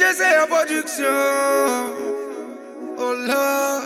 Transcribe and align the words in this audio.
DJ 0.00 0.02
c'est 0.16 0.38
en 0.38 0.46
production. 0.46 1.04
Oh 2.96 3.14
Lord. 3.26 3.82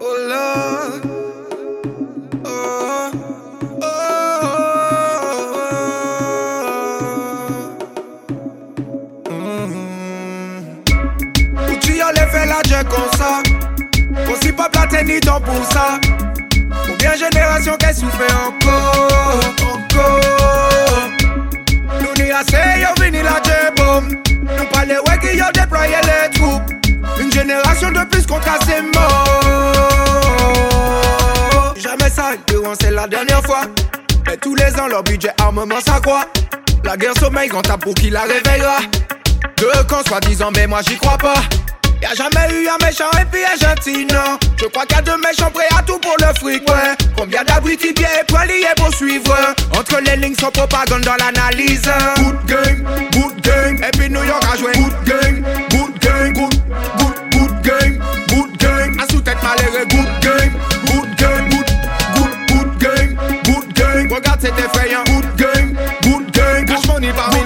Oh 0.00 0.16
Lord. 0.28 1.00
Oh. 2.44 3.10
Oh. 3.80 3.86
Aussi 14.30 14.52
pas 14.52 14.68
platé 14.68 15.04
ni 15.04 15.20
temps 15.20 15.40
pour 15.40 15.64
ça. 15.72 15.98
Combien 16.86 17.14
génération 17.14 17.76
qu'elle 17.78 17.94
souffre? 17.94 18.26
Encore. 18.46 19.93
Les 26.02 26.30
troupes. 26.34 26.62
Une 27.20 27.32
génération 27.32 27.90
de 27.90 28.04
plus 28.04 28.26
contre 28.26 28.58
ces 28.66 28.82
morts. 28.82 30.14
Jamais 31.76 32.10
ça, 32.10 32.32
c'est 32.80 32.90
la 32.90 33.06
dernière 33.06 33.42
fois. 33.44 33.62
Mais 34.26 34.36
tous 34.36 34.54
les 34.54 34.74
ans, 34.80 34.88
leur 34.88 35.02
budget 35.02 35.32
armement 35.40 35.80
s'accroît. 35.80 36.24
La 36.84 36.96
guerre 36.96 37.14
sommeil, 37.18 37.48
quand 37.48 37.62
tape 37.62 37.82
pour 37.82 37.94
qui 37.94 38.10
la 38.10 38.22
réveillera. 38.22 38.78
Deux 39.58 39.84
camps 39.88 40.02
soi-disant, 40.06 40.50
mais 40.54 40.66
moi 40.66 40.80
j'y 40.86 40.96
crois 40.96 41.18
pas. 41.18 41.34
Y'a 42.02 42.14
jamais 42.14 42.52
eu 42.52 42.68
un 42.68 42.76
méchant 42.84 43.10
et 43.18 43.24
puis 43.30 43.40
un 43.44 43.56
gentil, 43.56 44.04
non. 44.06 44.38
Je 44.60 44.66
crois 44.66 44.84
qu'il 44.84 44.96
y 44.96 44.98
a 44.98 45.02
deux 45.02 45.16
méchants 45.16 45.50
prêts 45.50 45.68
à 45.78 45.82
tout 45.82 45.98
pour 45.98 46.14
le 46.18 46.26
fric, 46.34 46.68
ouais. 46.68 46.94
Combien 47.16 47.42
d'abrutis 47.44 47.94
bien 47.94 48.08
et 48.20 48.24
poils 48.26 48.46
liés 48.48 48.66
pour 48.76 48.92
suivre. 48.94 49.34
Entre 49.78 50.00
les 50.00 50.16
lignes, 50.16 50.34
sans 50.34 50.50
propagande 50.50 51.02
dans 51.02 51.16
l'analyse. 51.16 51.88
Good 52.16 52.44
game, 52.46 52.84
good 53.12 53.40
game. 53.40 53.82
Et 53.82 53.90
puis 53.96 54.10
New 54.10 54.22
York 54.22 54.44
a 54.52 54.56
joué. 54.58 54.72
Good 54.72 55.04
game, 55.06 55.44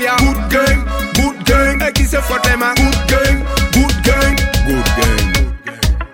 milliard. 0.09 0.19
Good 0.19 0.49
game, 0.51 0.85
good 1.15 1.45
game. 1.45 1.83
Et 1.87 1.93
qui 1.93 2.05
se 2.05 2.17
les 2.17 2.57
mains. 2.57 2.75
Good 2.75 3.07
game, 3.07 3.45
good 3.73 4.03
game, 4.03 4.37
good 4.67 4.85
game. 4.97 5.53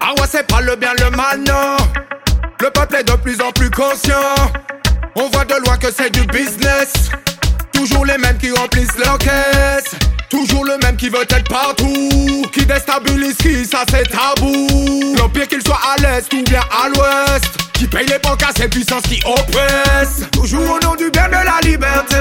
Ah 0.01 0.13
ouais, 0.19 0.27
c'est 0.31 0.47
pas 0.47 0.61
le 0.61 0.77
bien, 0.77 0.93
le 0.99 1.11
mal, 1.11 1.41
non. 1.41 1.77
Le 2.61 2.71
peuple 2.71 2.97
est 2.97 3.05
de 3.05 3.13
plus 3.17 3.41
en 3.41 3.53
plus 3.53 3.71
conscient. 3.71 4.35
On 5.17 5.29
voit 5.31 5.45
de 5.45 5.55
loin 5.65 5.77
que 5.77 5.93
c'est 5.93 6.11
du 6.11 6.27
business. 6.27 7.11
Toujours 7.73 8.05
les 8.05 8.19
mêmes 8.19 8.39
qui 8.39 8.51
remplissent 8.51 8.99
leur 8.99 9.19
caisse. 9.19 9.95
Toujours 10.31 10.65
le 10.65 10.79
même 10.79 10.97
qui 10.97 11.09
veut 11.09 11.23
être 11.23 11.49
partout. 11.49 12.45
Qui 12.53 12.67
déstabilise 12.67 13.37
qui, 13.37 13.65
ça 13.65 13.85
c'est 13.91 14.09
tabou. 14.11 15.15
L'empire 15.19 15.47
qu'il 15.47 15.63
soit 15.63 15.81
à 15.93 16.01
l'est 16.01 16.33
ou 16.33 16.43
bien 16.43 16.63
à 16.83 16.89
l'ouest. 16.89 17.64
Qui 17.85 17.91
paye 17.91 18.07
les 18.07 18.19
banques 18.19 18.43
à 18.43 18.51
ces 18.57 18.67
puissances 18.67 19.03
qui 19.03 19.21
oppressent. 19.27 20.23
Toujours 20.33 20.63
au 20.63 20.79
nom 20.87 20.95
du 20.95 21.11
bien 21.11 21.29
de 21.29 21.33
la 21.33 21.61
liberté. 21.69 22.17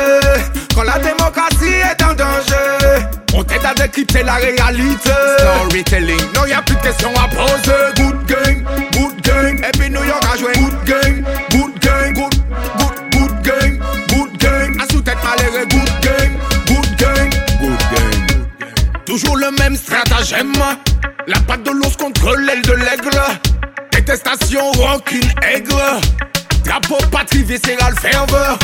Quand 0.76 0.84
la 0.84 1.00
démocratie 1.00 1.80
est 1.90 2.04
en 2.04 2.14
danger. 2.14 3.06
On 3.34 3.46
t'aide 3.46 3.66
à 3.66 3.74
décrypter 3.74 4.24
la 4.24 4.34
réalité. 4.34 5.12
Storytelling, 5.40 6.20
non 6.36 6.46
y'a 6.48 6.62
plus 6.64 6.76
de 6.76 6.82
questions 6.82 7.14
à 7.16 7.30
poser. 7.30 7.94
Good 7.96 8.26
game, 8.26 8.68
good 8.92 9.22
game. 9.22 9.64
Et 9.64 9.78
puis 9.78 9.90
New 9.90 10.04
York 10.04 10.22
a 10.34 10.38
joué. 10.38 10.52
Good 10.52 10.84
game, 10.84 11.26
good 11.52 11.80
game, 11.80 12.14
good, 12.14 12.36
good, 12.80 13.14
good 13.14 13.42
game, 13.44 13.80
good 14.10 14.38
game. 14.38 14.82
À 14.82 14.92
sous-tête 14.92 15.18
malheureux, 15.24 15.66
good 15.70 15.92
game, 16.02 16.38
good 16.68 16.96
game, 16.98 17.30
good 17.62 17.78
game. 17.96 18.46
Toujours 19.06 19.38
le 19.38 19.50
même 19.52 19.78
stratagème. 19.78 20.52
La 21.26 21.40
patte 21.40 21.64
de 21.64 21.72
l'ours 21.72 21.96
contre 21.96 22.36
l'aile 22.36 22.64
de 22.64 22.74
l'aigle. 22.74 23.53
Détestation, 24.06 24.70
rancune, 24.74 25.32
aigre. 25.44 26.02
Drapeau 26.66 26.98
patrie, 27.10 27.44
viscéral, 27.44 27.94
ferveur. 28.02 28.60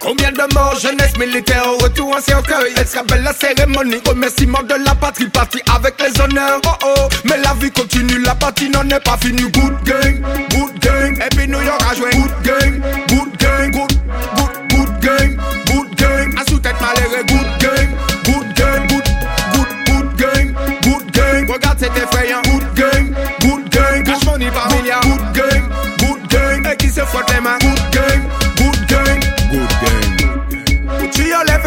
Combien 0.00 0.32
de 0.32 0.54
morts, 0.54 0.78
jeunesse 0.80 1.18
militaire, 1.18 1.64
au 1.68 1.76
retour 1.84 2.16
en 2.16 2.20
cercueil 2.22 2.72
Elle 2.74 2.86
se 2.86 2.96
rappelle 2.96 3.22
la 3.22 3.34
cérémonie, 3.34 4.00
remerciement 4.08 4.62
de 4.62 4.82
la 4.82 4.94
patrie 4.94 5.28
Partie 5.28 5.60
avec 5.74 6.00
les 6.00 6.18
honneurs, 6.18 6.62
oh 6.64 6.70
oh. 6.82 7.08
Mais 7.24 7.36
la 7.44 7.52
vie 7.60 7.70
continue, 7.70 8.18
la 8.20 8.34
partie 8.34 8.70
n'en 8.70 8.88
est 8.88 9.04
pas 9.04 9.18
finie. 9.18 9.42
Good 9.42 9.84
game, 9.84 10.24
good 10.52 10.78
game. 10.80 11.20
Et 11.20 11.36
puis 11.36 11.46
New 11.46 11.60
York 11.60 11.82
a 11.90 11.94
joué. 11.94 12.10
Good 12.12 12.42
game, 12.42 12.82
good 13.08 13.36
game, 13.36 13.70
good, 13.70 13.92
good, 14.36 14.70
good 14.70 15.00
game 15.00 15.40
Good 15.66 15.94
game, 15.94 16.38
à 16.38 16.50
sous-tête 16.50 16.80
malheureux 16.80 17.22
Good 17.26 17.58
game, 17.60 17.90
good 18.24 18.54
game, 18.54 18.86
good, 18.86 19.04
good, 19.52 19.68
good 19.86 20.16
game 20.16 20.54
Good 20.82 21.10
game, 21.10 21.50
regarde 21.50 21.76
c'est 21.78 22.02
effrayant 22.02 22.40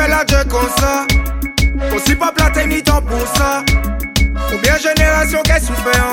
la 0.07 0.25
jet 0.25 0.47
comme 0.49 0.69
ça 0.79 1.05
Aussi 1.95 2.15
pas 2.15 2.31
platé 2.31 2.65
ni 2.67 2.81
temps 2.81 3.01
pour 3.01 3.27
ça. 3.35 3.63
Combien 4.49 4.77
générations 4.77 5.41
qu'elle 5.43 5.61
souffre 5.61 5.87
encore 5.87 6.06